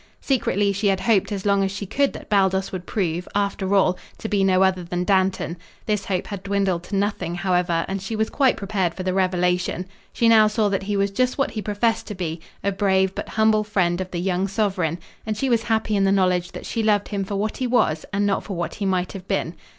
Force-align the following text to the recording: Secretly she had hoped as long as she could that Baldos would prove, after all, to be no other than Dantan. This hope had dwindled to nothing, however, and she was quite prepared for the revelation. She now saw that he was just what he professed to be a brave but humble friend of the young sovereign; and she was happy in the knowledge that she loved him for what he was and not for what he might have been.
Secretly 0.19 0.73
she 0.73 0.87
had 0.87 1.01
hoped 1.01 1.31
as 1.31 1.45
long 1.45 1.63
as 1.63 1.69
she 1.71 1.85
could 1.85 2.11
that 2.13 2.27
Baldos 2.27 2.71
would 2.71 2.87
prove, 2.87 3.27
after 3.35 3.75
all, 3.75 3.99
to 4.17 4.27
be 4.27 4.43
no 4.43 4.63
other 4.63 4.83
than 4.83 5.05
Dantan. 5.05 5.57
This 5.85 6.05
hope 6.05 6.25
had 6.25 6.41
dwindled 6.41 6.81
to 6.85 6.95
nothing, 6.95 7.35
however, 7.35 7.85
and 7.87 8.01
she 8.01 8.15
was 8.15 8.31
quite 8.31 8.57
prepared 8.57 8.95
for 8.95 9.03
the 9.03 9.13
revelation. 9.13 9.85
She 10.11 10.27
now 10.27 10.47
saw 10.47 10.69
that 10.69 10.81
he 10.89 10.97
was 10.97 11.11
just 11.11 11.37
what 11.37 11.51
he 11.51 11.61
professed 11.61 12.07
to 12.07 12.15
be 12.15 12.41
a 12.63 12.71
brave 12.71 13.13
but 13.13 13.29
humble 13.29 13.63
friend 13.63 14.01
of 14.01 14.09
the 14.09 14.19
young 14.19 14.47
sovereign; 14.47 14.97
and 15.23 15.37
she 15.37 15.49
was 15.49 15.61
happy 15.61 15.95
in 15.95 16.03
the 16.03 16.11
knowledge 16.11 16.53
that 16.53 16.65
she 16.65 16.81
loved 16.81 17.09
him 17.09 17.23
for 17.23 17.35
what 17.35 17.57
he 17.57 17.67
was 17.67 18.03
and 18.11 18.25
not 18.25 18.43
for 18.43 18.57
what 18.57 18.73
he 18.73 18.87
might 18.87 19.11
have 19.11 19.27
been. 19.27 19.53